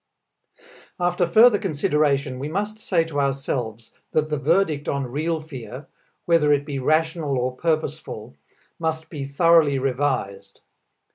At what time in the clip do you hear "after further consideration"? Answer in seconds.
0.99-2.39